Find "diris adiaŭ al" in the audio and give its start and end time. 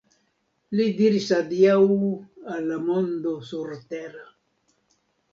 1.01-2.65